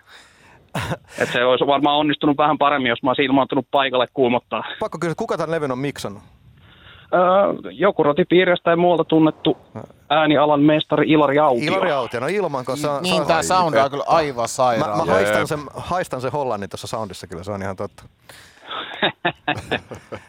Et 1.22 1.28
se 1.32 1.44
olisi 1.44 1.66
varmaan 1.66 1.96
onnistunut 1.96 2.38
vähän 2.38 2.58
paremmin, 2.58 2.88
jos 2.88 3.02
mä 3.02 3.10
olisin 3.10 3.24
ilmaantunut 3.24 3.66
paikalle 3.70 4.06
kuumottaa. 4.14 4.64
Pakko 4.80 4.98
kysyä, 4.98 5.14
kuka 5.16 5.36
tämän 5.36 5.50
levyn 5.50 5.72
on 5.72 5.78
miksannut? 5.78 6.22
Öö, 7.14 7.20
joku 7.70 8.02
rotipiiristä 8.02 8.70
ja 8.70 8.76
muualta 8.76 9.04
tunnettu 9.04 9.56
äänialan 10.10 10.60
mestari 10.60 11.10
Ilari 11.10 11.38
Autio. 11.38 11.72
Ilari 11.72 11.90
Autio, 11.90 12.20
no 12.20 12.26
ilman, 12.26 12.64
kun 12.64 12.76
sa- 12.76 13.00
Niin, 13.00 13.16
sa- 13.16 13.24
tämä 13.24 13.42
sound 13.42 13.74
on 13.76 13.90
kyllä 13.90 14.04
aivan 14.06 14.48
sairaan. 14.48 14.98
Mä, 14.98 15.04
mä 15.04 15.12
haistan, 15.12 15.46
sen, 15.48 15.58
haistan 15.74 16.20
sen 16.20 16.32
Hollannin 16.32 16.70
tuossa 16.70 16.86
soundissa 16.86 17.26
kyllä, 17.26 17.42
se 17.42 17.52
on 17.52 17.62
ihan 17.62 17.76
totta 17.76 18.02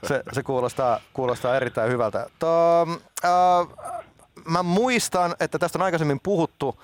se, 0.08 0.24
se 0.32 0.44
kuulostaa, 0.44 1.00
kuulostaa 1.14 1.56
erittäin 1.56 1.92
hyvältä. 1.92 2.30
To, 2.40 2.82
äh, 3.26 3.68
mä 4.46 4.64
muistan, 4.64 5.36
että 5.40 5.60
tästä 5.60 5.78
on 5.78 5.84
aikaisemmin 5.84 6.20
puhuttu, 6.24 6.84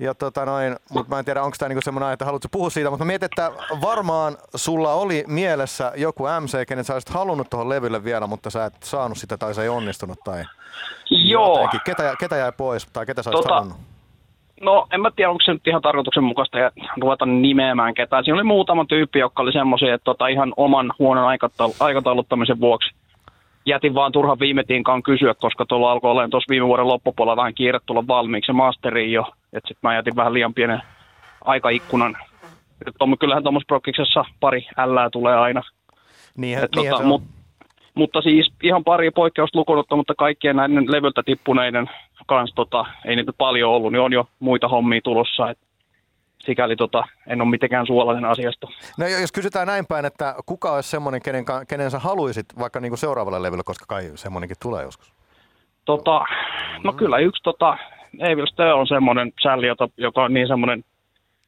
ja 0.00 0.14
tota 0.14 0.44
noin, 0.44 0.76
mutta 0.90 1.14
mä 1.14 1.18
en 1.18 1.24
tiedä, 1.24 1.42
onko 1.42 1.56
tämä 1.58 1.68
niinku 1.68 1.82
semmoinen, 1.82 2.12
että 2.12 2.24
haluatko 2.24 2.48
puhua 2.52 2.70
siitä, 2.70 2.90
mutta 2.90 3.04
mä 3.04 3.06
mietin, 3.06 3.26
että 3.26 3.52
varmaan 3.80 4.36
sulla 4.54 4.94
oli 4.94 5.24
mielessä 5.26 5.92
joku 5.96 6.24
MC, 6.40 6.66
kenen 6.66 6.84
sä 6.84 6.92
olisit 6.92 7.08
halunnut 7.08 7.50
tuohon 7.50 7.68
levylle 7.68 8.04
vielä, 8.04 8.26
mutta 8.26 8.50
sä 8.50 8.64
et 8.64 8.82
saanut 8.82 9.18
sitä 9.18 9.36
tai 9.36 9.54
se 9.54 9.62
ei 9.62 9.68
onnistunut 9.68 10.18
tai 10.24 10.44
Joo. 11.10 11.68
Ketä, 11.84 12.14
ketä 12.18 12.36
jäi 12.36 12.52
pois 12.52 12.86
tai 12.92 13.06
ketä 13.06 13.22
sä 13.22 13.30
olisit 13.30 13.42
tota, 13.42 13.54
halunnut? 13.54 13.78
No 14.60 14.86
en 14.92 15.00
mä 15.00 15.10
tiedä, 15.10 15.30
onko 15.30 15.42
se 15.44 15.52
nyt 15.52 15.66
ihan 15.66 15.82
tarkoituksenmukaista 15.82 16.58
ja 16.58 16.70
ruveta 17.00 17.26
nimeämään 17.26 17.94
ketään. 17.94 18.24
Siinä 18.24 18.34
oli 18.34 18.44
muutama 18.44 18.84
tyyppi, 18.84 19.18
joka 19.18 19.42
oli 19.42 19.52
semmoisia, 19.52 19.94
että 19.94 20.04
tota, 20.04 20.28
ihan 20.28 20.52
oman 20.56 20.92
huonon 20.98 21.28
aikatauluttamisen 21.80 22.60
vuoksi 22.60 22.94
jätin 23.66 23.94
vaan 23.94 24.12
turhan 24.12 24.38
viime 24.38 24.64
tinkaan 24.64 25.02
kysyä, 25.02 25.34
koska 25.34 25.66
tuolla 25.66 25.92
alkoi 25.92 26.10
olemaan 26.10 26.30
tuossa 26.30 26.50
viime 26.50 26.66
vuoden 26.66 26.88
loppupuolella 26.88 27.36
vähän 27.36 27.54
kiire 27.54 27.78
tulla 27.86 28.06
valmiiksi 28.06 28.52
masteriin 28.52 29.12
jo. 29.12 29.22
Että 29.52 29.68
sitten 29.68 29.88
mä 29.88 29.94
jätin 29.94 30.16
vähän 30.16 30.32
liian 30.32 30.54
pienen 30.54 30.82
aikaikkunan. 31.44 32.16
Tom, 32.98 33.18
kyllähän 33.18 33.42
tuommoisessa 33.42 33.68
prokkiksessa 33.68 34.24
pari 34.40 34.66
ällää 34.76 35.10
tulee 35.10 35.36
aina. 35.36 35.62
Niinhän, 36.36 36.64
Et 36.64 36.70
niinhän 36.76 36.96
tota, 36.96 37.08
mut, 37.08 37.22
mutta 37.94 38.22
siis 38.22 38.52
ihan 38.62 38.84
pari 38.84 39.10
poikkeusta 39.10 39.58
lukunutta, 39.58 39.96
mutta 39.96 40.14
kaikkien 40.14 40.56
näiden 40.56 40.92
levyltä 40.92 41.22
tippuneiden 41.22 41.90
kanssa 42.30 42.56
tota, 42.56 42.84
ei 43.04 43.16
niitä 43.16 43.32
paljon 43.32 43.70
ollut, 43.70 43.92
niin 43.92 44.00
on 44.00 44.12
jo 44.12 44.28
muita 44.38 44.68
hommia 44.68 45.00
tulossa. 45.04 45.50
Et 45.50 45.58
sikäli 46.38 46.76
tota, 46.76 47.04
en 47.26 47.40
ole 47.40 47.50
mitenkään 47.50 47.86
suolainen 47.86 48.24
asiasta. 48.24 48.66
No 48.98 49.06
jos 49.06 49.32
kysytään 49.32 49.66
näin 49.66 49.86
päin, 49.86 50.04
että 50.04 50.34
kuka 50.46 50.72
olisi 50.72 50.90
semmoinen, 50.90 51.22
kenen, 51.22 51.44
kenen 51.68 51.90
sä 51.90 51.98
haluaisit 51.98 52.46
vaikka 52.58 52.80
niinku 52.80 52.96
seuraavalle 52.96 53.42
levylle, 53.42 53.62
koska 53.64 53.84
kai 53.88 54.10
semmoinenkin 54.14 54.56
tulee 54.62 54.82
joskus. 54.82 55.12
Tota, 55.84 56.24
no 56.84 56.92
kyllä 56.92 57.18
yksi 57.18 57.42
tota, 57.42 57.78
Evil 58.18 58.46
Stö 58.46 58.74
on 58.74 58.86
semmoinen 58.86 59.32
sälli, 59.42 59.66
jota, 59.66 59.88
joka 59.96 60.24
on 60.24 60.34
niin 60.34 60.48
semmoinen 60.48 60.84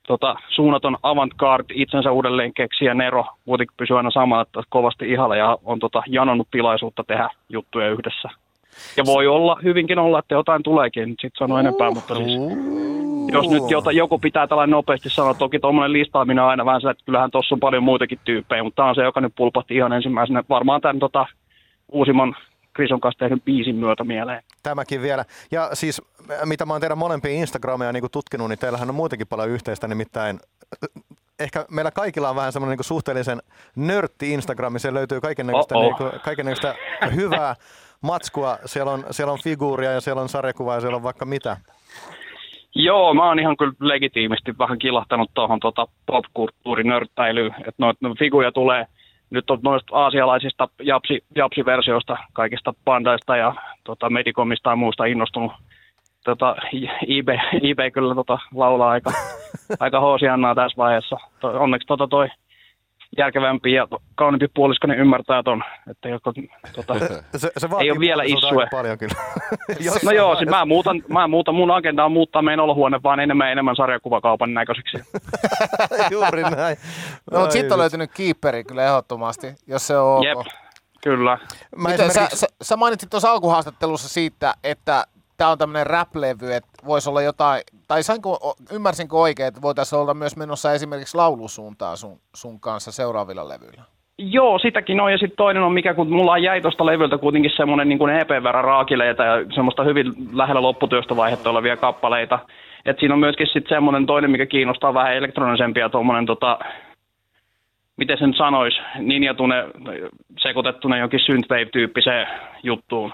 tota, 0.06 0.36
suunnaton 0.48 0.96
avantgarde, 1.02 1.74
itsensä 1.76 2.12
uudelleen 2.12 2.54
keksiä 2.54 2.94
Nero, 2.94 3.24
kuitenkin 3.44 3.76
pysyy 3.76 3.96
aina 3.96 4.10
sama, 4.10 4.40
että 4.40 4.62
kovasti 4.68 5.10
ihalla 5.10 5.36
ja 5.36 5.58
on 5.64 5.78
tota, 5.78 6.02
janonnut 6.06 6.48
tilaisuutta 6.50 7.04
tehdä 7.04 7.28
juttuja 7.48 7.90
yhdessä. 7.90 8.28
Ja 8.96 9.04
voi 9.06 9.26
olla, 9.26 9.56
hyvinkin 9.62 9.98
olla, 9.98 10.18
että 10.18 10.34
jotain 10.34 10.62
tuleekin, 10.62 11.08
nyt 11.08 11.18
sit 11.20 11.32
sano 11.38 11.58
enempää, 11.58 11.90
mutta 11.90 12.14
siis, 12.14 12.32
jos 13.32 13.50
nyt 13.50 13.70
jota, 13.70 13.92
joku 13.92 14.18
pitää 14.18 14.46
tällainen 14.46 14.72
nopeasti 14.72 15.10
sanoa, 15.10 15.34
toki 15.34 15.58
tuommoinen 15.58 15.92
listaaminen 15.92 16.44
on 16.44 16.50
aina 16.50 16.64
vähän 16.64 16.80
se, 16.80 16.90
että 16.90 17.04
kyllähän 17.04 17.30
tuossa 17.30 17.54
on 17.54 17.60
paljon 17.60 17.82
muitakin 17.82 18.18
tyyppejä, 18.24 18.62
mutta 18.62 18.76
tämä 18.76 18.88
on 18.88 18.94
se, 18.94 19.02
joka 19.02 19.20
nyt 19.20 19.32
pulpahti 19.36 19.76
ihan 19.76 19.92
ensimmäisenä, 19.92 20.44
varmaan 20.48 20.80
tämän 20.80 20.98
tota, 20.98 21.26
uusimman 21.92 22.36
Krison 22.72 23.00
kanssa 23.00 23.18
tehdyn 23.18 23.40
biisin 23.40 23.76
myötä 23.76 24.04
mieleen. 24.04 24.42
Tämäkin 24.62 25.02
vielä. 25.02 25.24
Ja 25.50 25.70
siis 25.72 26.02
mitä 26.44 26.66
mä 26.66 26.74
oon 26.74 26.80
teidän 26.80 26.98
molempia 26.98 27.32
Instagramia 27.32 27.92
niin 27.92 28.04
tutkinut, 28.12 28.48
niin 28.48 28.58
teillähän 28.58 28.88
on 28.88 28.94
muutenkin 28.94 29.26
paljon 29.26 29.48
yhteistä, 29.48 29.88
nimittäin 29.88 30.40
äh, 30.84 31.02
ehkä 31.38 31.66
meillä 31.70 31.90
kaikilla 31.90 32.30
on 32.30 32.36
vähän 32.36 32.52
semmoinen 32.52 32.76
niin 32.76 32.84
suhteellisen 32.84 33.42
nörtti 33.76 34.32
Instagrami, 34.32 34.78
siellä 34.78 34.98
löytyy 34.98 35.20
kaikennäköistä, 35.20 35.74
Oh-oh. 35.74 35.84
niin 35.84 35.96
kuin, 35.96 36.20
kaikennäköistä 36.20 36.74
hyvää 37.14 37.54
matskua, 38.02 38.58
siellä 38.66 38.92
on, 38.92 39.04
siellä 39.10 39.32
on 39.32 39.38
figuuria 39.44 39.92
ja 39.92 40.00
siellä 40.00 40.22
on 40.22 40.28
sarjakuvaa 40.28 40.74
ja 40.74 40.80
siellä 40.80 40.96
on 40.96 41.02
vaikka 41.02 41.24
mitä. 41.24 41.56
Joo, 42.74 43.14
mä 43.14 43.28
oon 43.28 43.38
ihan 43.38 43.56
kyllä 43.56 43.72
legitiimisti 43.80 44.58
vähän 44.58 44.78
kilahtanut 44.78 45.30
tuohon 45.34 45.60
tota 45.60 45.86
popkulttuurinörttäilyyn, 46.06 47.54
että 47.58 47.74
noita 47.78 47.98
no, 48.08 48.14
figuja 48.18 48.52
tulee 48.52 48.86
nyt 49.32 49.50
on 49.50 49.58
noista 49.62 49.96
aasialaisista 49.96 50.68
japsi, 50.82 51.24
japsiversioista, 51.36 52.16
kaikista 52.32 52.74
bandaista 52.84 53.36
ja 53.36 53.54
tota, 53.84 54.10
Medicomista 54.10 54.70
ja 54.70 54.76
muusta 54.76 55.04
innostunut. 55.04 55.52
Tota, 56.24 56.56
eBay, 57.08 57.38
eBay 57.70 57.90
kyllä 57.90 58.14
tota, 58.14 58.38
laulaa 58.54 58.90
aika, 58.90 59.10
aika 59.80 60.00
hoosiannaa 60.00 60.54
tässä 60.54 60.76
vaiheessa. 60.76 61.16
To, 61.40 61.48
onneksi 61.48 61.86
tota 61.86 62.08
toi 62.08 62.28
järkevämpi 63.18 63.72
ja 63.72 63.88
kauniimpi 64.14 64.48
puoliskonen 64.54 64.98
ymmärtää 64.98 65.42
ton, 65.42 65.62
että 65.90 66.08
joku, 66.08 66.32
tota, 66.74 66.94
Se, 67.36 67.50
se 67.56 67.70
vaatii 67.70 67.90
ole 67.90 68.00
vielä 68.00 68.22
issue. 68.22 68.66
paljon 68.70 68.98
kyllä. 68.98 69.14
No 70.04 70.10
joo, 70.10 70.36
siis 70.36 70.50
mä 70.50 70.64
muutan, 70.64 71.02
mä 71.08 71.28
muutan, 71.28 71.54
mun 71.54 71.70
agenda 71.70 72.04
on 72.04 72.12
muuttaa 72.12 72.42
meidän 72.42 72.60
olohuone 72.60 73.00
vaan 73.02 73.20
enemmän 73.20 73.46
ja 73.46 73.52
enemmän 73.52 73.76
sarjakuvakaupan 73.76 74.54
näköiseksi. 74.54 74.98
Juuri 76.10 76.42
näin. 76.42 76.76
No, 77.30 77.38
mutta 77.38 77.44
Ai 77.44 77.50
sitten 77.52 77.72
on 77.72 77.78
löytynyt 77.78 78.10
keeperi 78.16 78.64
kyllä 78.64 78.84
ehdottomasti, 78.86 79.54
jos 79.66 79.86
se 79.86 79.96
on 79.98 80.18
ok. 80.18 80.24
Jep, 80.24 80.38
kyllä. 81.02 81.38
Mä 81.76 81.88
Miten, 81.88 81.98
sä, 81.98 82.06
esimerkiksi- 82.10 82.36
sä, 82.38 82.46
sä 82.62 82.76
mainitsit 82.76 83.10
tuossa 83.10 83.30
alkuhaastattelussa 83.30 84.08
siitä, 84.08 84.54
että 84.64 85.04
tämä 85.42 85.52
on 85.52 85.58
tämmöinen 85.58 85.86
rap-levy, 85.86 86.52
että 86.52 86.86
voisi 86.86 87.10
olla 87.10 87.22
jotain, 87.22 87.62
tai 87.88 88.02
sainko, 88.02 88.54
ymmärsinkö 88.72 89.16
oikein, 89.16 89.48
että 89.48 89.62
voitaisiin 89.62 90.00
olla 90.00 90.14
myös 90.14 90.36
menossa 90.36 90.72
esimerkiksi 90.72 91.16
laulusuuntaan 91.16 91.96
sun, 91.96 92.18
sun 92.34 92.60
kanssa 92.60 92.92
seuraavilla 92.92 93.48
levyillä? 93.48 93.82
Joo, 94.18 94.58
sitäkin 94.58 95.00
on. 95.00 95.12
Ja 95.12 95.18
sitten 95.18 95.36
toinen 95.36 95.62
on, 95.62 95.72
mikä 95.72 95.94
kun 95.94 96.12
mulla 96.12 96.38
jäi 96.38 96.60
tuosta 96.60 96.86
levyltä 96.86 97.18
kuitenkin 97.18 97.50
semmoinen 97.56 97.88
niin 97.88 98.10
EPn 98.20 98.42
verran 98.42 98.64
raakileita 98.64 99.24
ja 99.24 99.32
semmoista 99.54 99.84
hyvin 99.84 100.06
lähellä 100.32 100.62
lopputyöstä 100.62 101.16
vaihetta 101.16 101.50
olevia 101.50 101.76
kappaleita. 101.76 102.38
Et 102.84 102.98
siinä 102.98 103.14
on 103.14 103.20
myöskin 103.20 103.46
sitten 103.46 103.76
semmoinen 103.76 104.06
toinen, 104.06 104.30
mikä 104.30 104.46
kiinnostaa 104.46 104.94
vähän 104.94 105.14
elektronisempia, 105.14 105.88
tuommoinen 105.88 106.26
tota, 106.26 106.58
miten 107.96 108.18
sen 108.18 108.34
sanois, 108.34 108.74
ninjatune 108.98 109.64
sekoitettuna 110.38 110.98
jonkin 110.98 111.20
synthwave-tyyppiseen 111.20 112.26
juttuun. 112.62 113.12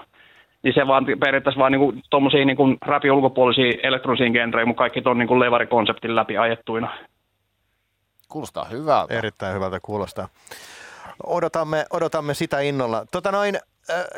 Niin 0.63 0.73
se 0.73 0.87
vaan 0.87 1.05
periaatteessa 1.19 1.59
vaan 1.59 1.71
niinku, 1.71 1.93
tommosia 2.09 2.45
niinku 2.45 2.63
rapin 2.81 3.11
ulkopuolisia 3.11 3.73
elektronisia 3.83 4.29
genrejä, 4.29 4.65
mutta 4.65 4.77
kaikki 4.79 5.01
ton 5.01 5.17
niinku 5.17 5.39
levarikonseptin 5.39 6.15
läpi 6.15 6.37
ajettuina. 6.37 6.97
Kuulostaa 8.29 8.65
hyvältä. 8.65 9.13
Erittäin 9.13 9.55
hyvältä 9.55 9.79
kuulostaa. 9.81 10.27
Odotamme, 11.27 11.85
odotamme 11.93 12.33
sitä 12.33 12.59
innolla. 12.59 13.05
Tota 13.11 13.31
noin, 13.31 13.59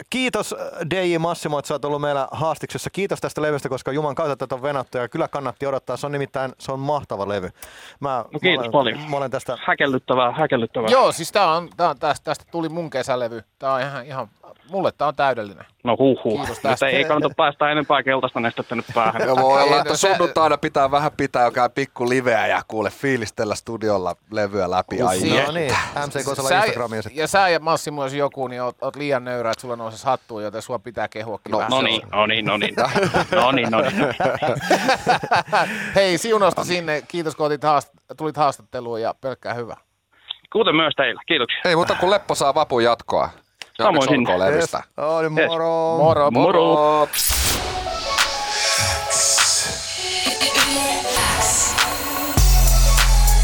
kiitos 0.10 0.56
DJ 0.90 1.18
Massimo, 1.18 1.60
että 1.60 1.68
sä 1.68 1.74
oot 1.74 1.86
ollut 1.86 2.02
meillä 2.02 2.28
haastiksessa. 2.32 2.90
Kiitos 2.90 3.22
tästä 3.22 3.42
levystä, 3.42 3.70
koska 3.70 3.92
Juman 3.92 4.16
kautta 4.16 4.36
tätä 4.36 4.56
on 4.56 4.62
venattu 4.62 4.98
ja 4.98 5.08
kyllä 5.08 5.28
kannatti 5.28 5.66
odottaa. 5.66 5.98
Se 5.98 6.06
on 6.06 6.12
nimittäin 6.12 6.52
se 6.60 6.72
on 6.72 6.80
mahtava 6.80 7.28
levy. 7.28 7.50
Mä, 8.00 8.26
No 8.34 8.40
kiitos 8.40 8.66
mä 8.72 8.80
olen, 8.80 8.96
paljon. 8.96 9.10
Mä 9.10 9.18
olen 9.18 9.32
tästä 9.32 9.58
Häkellyttävää, 9.66 10.32
häkellyttävää. 10.32 10.90
Joo, 10.92 11.12
siis 11.12 11.32
tää 11.32 11.52
on, 11.52 11.70
tää 11.78 11.90
on 11.90 12.00
tästä, 12.00 12.24
tästä 12.24 12.46
tuli 12.52 12.70
mun 12.70 12.90
kesälevy. 12.90 13.44
Tää 13.60 13.74
on 13.74 13.82
ihan, 13.82 14.06
ihan 14.06 14.28
mulle 14.72 14.92
tää 14.92 15.08
on 15.08 15.16
täydellinen. 15.16 15.66
No 15.84 15.96
huh 16.00 16.24
huh. 16.24 16.34
Kiitos 16.40 16.50
Nyt 16.50 16.62
tästä. 16.62 16.88
ei 16.88 17.06
kannata 17.06 17.34
päästä 17.38 17.72
enempää 17.72 18.04
keltaista 18.04 18.40
nestettä 18.40 18.76
nyt 18.76 18.86
päähän. 18.96 19.22
Ja 19.22 19.36
voi 19.36 19.64
olla, 19.64 19.78
että 19.78 19.90
no 19.90 19.96
sunnuntaina 19.96 20.58
pitää 20.58 20.92
vähän 20.92 21.12
pitää 21.18 21.46
jotain 21.46 21.72
pikku 21.72 22.10
liveä 22.10 22.48
ja 22.48 22.62
kuule 22.68 22.90
fiilistellä 22.90 23.56
studiolla 23.56 24.16
levyä 24.32 24.72
läpi. 24.72 25.02
Ai 25.02 25.20
No 25.46 25.52
niin, 25.52 25.74
MC 26.08 26.26
Kosala 26.26 26.50
Sä- 26.50 26.56
Instagramia 26.58 27.02
sitten. 27.02 27.22
Ja 27.22 27.28
sä 27.28 27.50
ja 27.50 27.60
Massimo, 27.60 28.04
jos 28.04 28.14
joku, 28.14 28.48
niin 28.48 28.62
oot, 28.62 28.76
oot 28.82 28.96
liian 28.96 29.24
nöyrä, 29.24 29.52
että 29.52 29.62
sulla 29.62 29.76
nousisi 29.76 30.06
hattuun, 30.06 30.44
joten 30.44 30.62
sua 30.62 30.80
pitää 30.80 31.08
kehuakin 31.08 31.52
No, 31.52 31.58
vähän. 31.58 31.72
No 31.72 31.82
niin, 31.82 32.02
no 32.12 32.26
niin, 32.28 32.46
no 32.50 32.58
niin. 32.58 32.76
No 33.32 33.52
niin, 33.52 33.72
no 33.72 33.82
niin. 33.82 33.92
Hei, 35.96 36.18
siunausta 36.18 36.64
sinne. 36.64 37.02
Kiitos, 37.08 37.36
kun 37.36 37.46
otit 37.46 37.62
haast- 37.64 38.16
tulit 38.18 38.38
haastatteluun 38.38 39.02
ja 39.02 39.16
pelkkää 39.22 39.54
hyvä. 39.54 39.76
Kuten 40.54 40.76
myös 40.76 40.94
teillä. 40.98 41.22
Kiitoksia. 41.28 41.62
Ei 41.66 41.76
muuta 41.76 41.96
kuin 42.00 42.10
Leppo 42.12 42.36
saa 42.36 42.56
vapun 42.56 42.84
jatkoa. 42.84 43.30
Ja 43.82 43.86
Samoin 43.88 44.10
sinne. 44.10 44.40
levystä. 44.40 44.84
Oli 44.98 45.30
moro. 45.30 45.98
Moro, 45.98 46.32
moro. 46.32 46.62
Moro. 46.62 47.08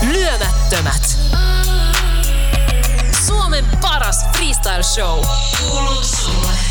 Lyömättömät. 0.02 1.18
Suomen 3.28 3.66
paras 3.82 4.26
freestyle 4.36 4.84
show. 4.84 5.26
Kuuluu 5.60 6.04
sulle. 6.04 6.67